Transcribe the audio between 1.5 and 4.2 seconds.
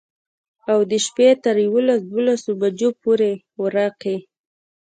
يوولس دولسو بجو پورې ورقې.